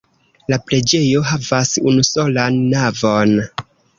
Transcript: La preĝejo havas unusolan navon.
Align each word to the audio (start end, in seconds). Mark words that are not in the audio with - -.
La 0.51 0.57
preĝejo 0.69 1.21
havas 1.33 1.75
unusolan 1.91 2.59
navon. 2.75 3.37